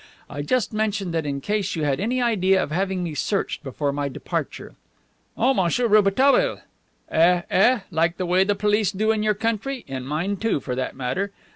[0.31, 3.93] I just mention that in case you had any idea of having me searched before
[3.93, 4.73] my departure."
[5.37, 6.61] "Oh, Monsieur Rouletabille!"
[7.11, 10.73] "Eh, eh, like the way the police do in your country; in mine too, for
[10.73, 11.31] that matter.